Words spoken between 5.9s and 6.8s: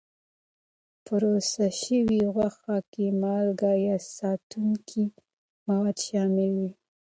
شامل وي.